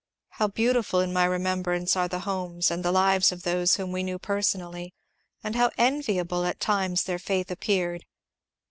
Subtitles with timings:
[0.29, 4.01] How beautiful in my remembrance are the homes and the lives of those whom we
[4.01, 4.95] knew personally,
[5.43, 8.07] and how enviable at times their faith appeared!